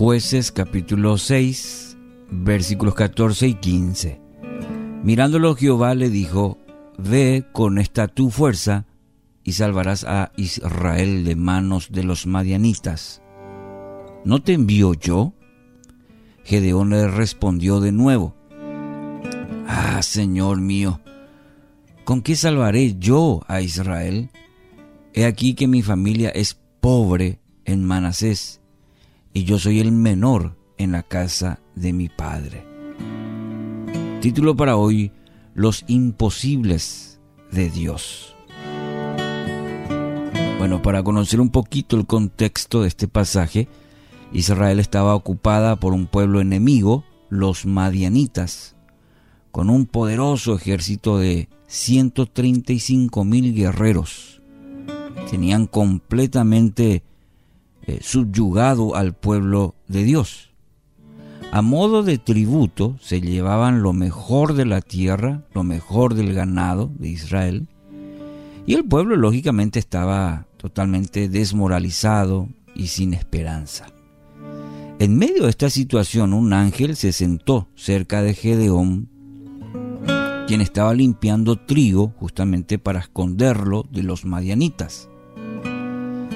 [0.00, 1.98] Jueces capítulo 6
[2.30, 4.18] versículos 14 y 15.
[5.04, 6.56] Mirándolo Jehová le dijo,
[6.96, 8.86] Ve con esta tu fuerza
[9.44, 13.20] y salvarás a Israel de manos de los madianitas.
[14.24, 15.34] ¿No te envío yo?
[16.44, 18.34] Gedeón le respondió de nuevo,
[19.68, 21.02] Ah, Señor mío,
[22.04, 24.30] ¿con qué salvaré yo a Israel?
[25.12, 28.59] He aquí que mi familia es pobre en Manasés,
[29.32, 32.66] y yo soy el menor en la casa de mi padre.
[34.20, 35.12] Título para hoy,
[35.54, 38.34] Los imposibles de Dios.
[40.58, 43.68] Bueno, para conocer un poquito el contexto de este pasaje,
[44.32, 48.76] Israel estaba ocupada por un pueblo enemigo, los madianitas,
[49.50, 54.42] con un poderoso ejército de 135 mil guerreros.
[55.30, 57.04] Tenían completamente
[57.90, 60.50] eh, subyugado al pueblo de Dios.
[61.50, 66.92] A modo de tributo se llevaban lo mejor de la tierra, lo mejor del ganado
[66.96, 67.66] de Israel,
[68.64, 73.86] y el pueblo lógicamente estaba totalmente desmoralizado y sin esperanza.
[75.00, 79.08] En medio de esta situación un ángel se sentó cerca de Gedeón,
[80.46, 85.08] quien estaba limpiando trigo justamente para esconderlo de los madianitas.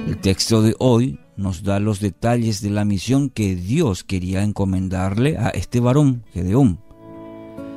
[0.08, 5.36] El texto de hoy nos da los detalles de la misión que Dios quería encomendarle
[5.38, 6.78] a este varón, Gedeón.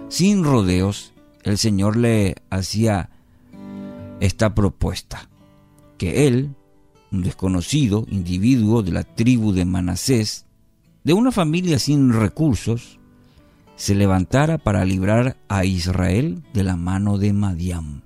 [0.09, 1.13] Sin rodeos,
[1.44, 3.09] el Señor le hacía
[4.19, 5.30] esta propuesta,
[5.97, 6.55] que él,
[7.11, 10.45] un desconocido individuo de la tribu de Manasés,
[11.03, 13.00] de una familia sin recursos,
[13.75, 18.02] se levantara para librar a Israel de la mano de Madiam.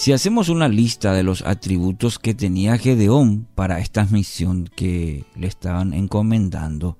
[0.00, 5.46] Si hacemos una lista de los atributos que tenía Gedeón para esta misión que le
[5.46, 6.96] estaban encomendando,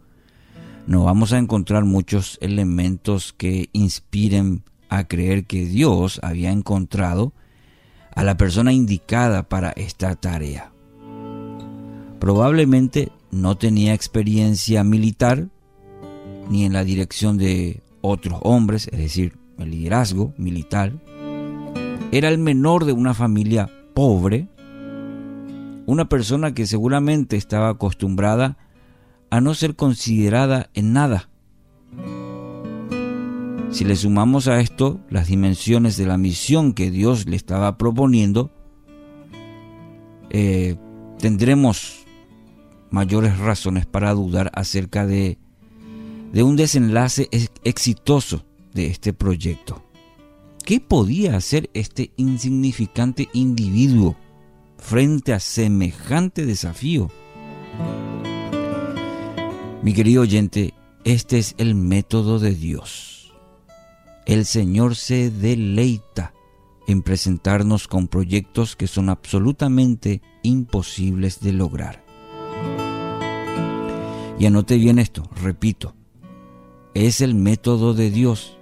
[0.87, 7.33] no vamos a encontrar muchos elementos que inspiren a creer que Dios había encontrado
[8.15, 10.71] a la persona indicada para esta tarea.
[12.19, 15.49] Probablemente no tenía experiencia militar
[16.51, 20.93] ni en la dirección de otros hombres, es decir, el liderazgo militar
[22.13, 24.49] era el menor de una familia pobre,
[25.87, 28.57] una persona que seguramente estaba acostumbrada
[29.31, 31.31] a no ser considerada en nada.
[33.71, 38.51] Si le sumamos a esto las dimensiones de la misión que Dios le estaba proponiendo,
[40.31, 40.77] eh,
[41.19, 42.05] tendremos
[42.91, 45.39] mayores razones para dudar acerca de,
[46.33, 47.29] de un desenlace
[47.63, 48.45] exitoso
[48.75, 49.90] de este proyecto.
[50.65, 54.17] ¿Qué podía hacer este insignificante individuo
[54.77, 57.11] frente a semejante desafío?
[59.83, 63.33] Mi querido oyente, este es el método de Dios.
[64.27, 66.35] El Señor se deleita
[66.87, 72.05] en presentarnos con proyectos que son absolutamente imposibles de lograr.
[74.39, 75.95] Y anote bien esto, repito,
[76.95, 78.57] es el método de Dios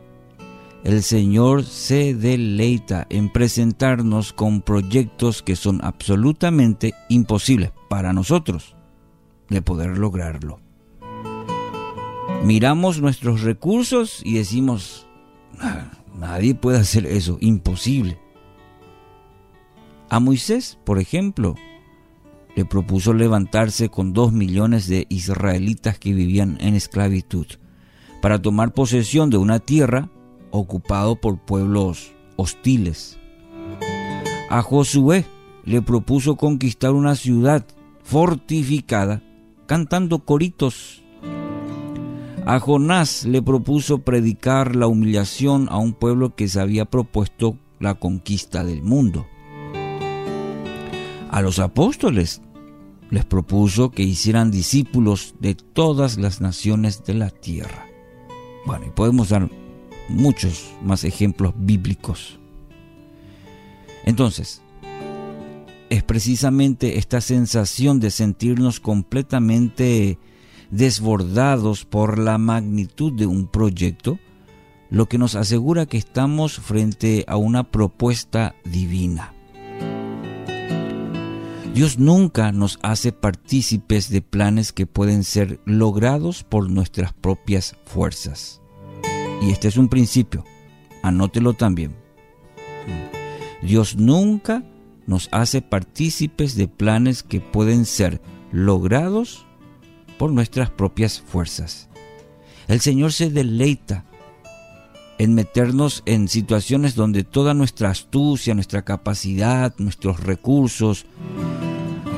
[0.84, 8.76] el Señor se deleita en presentarnos con proyectos que son absolutamente imposibles para nosotros
[9.48, 10.60] de poder lograrlo.
[12.44, 15.06] Miramos nuestros recursos y decimos,
[16.16, 18.18] nadie puede hacer eso, imposible.
[20.10, 21.56] A Moisés, por ejemplo,
[22.54, 27.46] le propuso levantarse con dos millones de israelitas que vivían en esclavitud
[28.22, 30.08] para tomar posesión de una tierra
[30.50, 33.18] ocupado por pueblos hostiles.
[34.50, 35.24] A Josué
[35.64, 37.66] le propuso conquistar una ciudad
[38.02, 39.22] fortificada
[39.66, 41.02] cantando coritos.
[42.46, 47.94] A Jonás le propuso predicar la humillación a un pueblo que se había propuesto la
[47.94, 49.26] conquista del mundo.
[51.30, 52.40] A los apóstoles
[53.10, 57.86] les propuso que hicieran discípulos de todas las naciones de la tierra.
[58.66, 59.50] Bueno, y podemos dar
[60.08, 62.38] muchos más ejemplos bíblicos.
[64.04, 64.62] Entonces,
[65.90, 70.18] es precisamente esta sensación de sentirnos completamente
[70.70, 74.18] desbordados por la magnitud de un proyecto
[74.90, 79.34] lo que nos asegura que estamos frente a una propuesta divina.
[81.74, 88.60] Dios nunca nos hace partícipes de planes que pueden ser logrados por nuestras propias fuerzas.
[89.40, 90.44] Y este es un principio,
[91.02, 91.94] anótelo también.
[93.62, 94.64] Dios nunca
[95.06, 98.20] nos hace partícipes de planes que pueden ser
[98.52, 99.46] logrados
[100.18, 101.88] por nuestras propias fuerzas.
[102.66, 104.04] El Señor se deleita
[105.18, 111.06] en meternos en situaciones donde toda nuestra astucia, nuestra capacidad, nuestros recursos,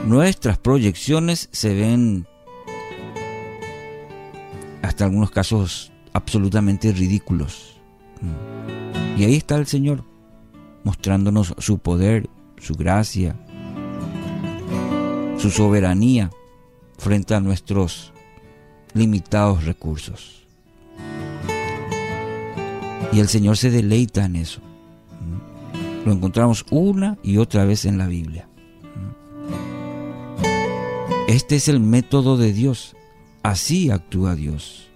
[0.07, 2.27] nuestras proyecciones se ven
[4.83, 7.77] hasta algunos casos absolutamente ridículos.
[9.17, 10.05] Y ahí está el Señor,
[10.85, 12.29] mostrándonos su poder,
[12.59, 13.37] su gracia,
[15.39, 16.31] su soberanía
[16.99, 18.13] frente a nuestros
[18.95, 20.47] limitados recursos.
[23.13, 24.61] Y el Señor se deleita en eso.
[26.05, 28.49] Lo encontramos una y otra vez en la Biblia.
[31.29, 32.97] Este es el método de Dios.
[33.43, 34.90] Así actúa Dios.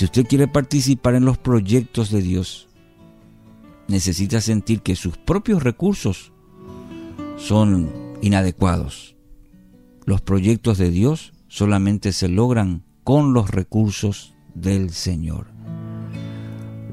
[0.00, 2.70] Si usted quiere participar en los proyectos de Dios,
[3.86, 6.32] necesita sentir que sus propios recursos
[7.36, 7.90] son
[8.22, 9.14] inadecuados.
[10.06, 15.48] Los proyectos de Dios solamente se logran con los recursos del Señor.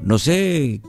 [0.04, 0.82] No sé,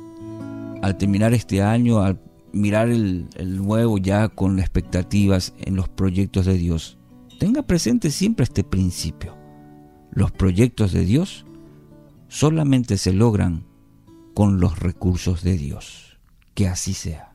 [0.81, 2.19] al terminar este año, al
[2.51, 3.30] mirar el,
[3.63, 6.98] nuevo ya con expectativas en los proyectos de Dios,
[7.39, 9.38] tenga presente siempre este principio.
[10.12, 11.45] Los proyectos de Dios
[12.30, 13.66] solamente se logran
[14.34, 16.18] con los recursos de Dios.
[16.54, 17.29] Que así sea.